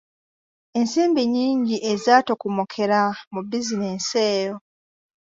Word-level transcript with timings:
Ensimbi 0.79 1.21
nnyingi 1.25 1.77
ezaatokomokera 1.91 3.01
mu 3.33 3.39
bizinensi 3.49 4.15
eyo. 4.33 4.55